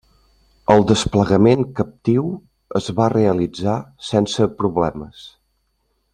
[0.75, 2.31] El desplegament captiu
[2.81, 3.77] es va realitzar
[4.09, 5.25] sense problemes.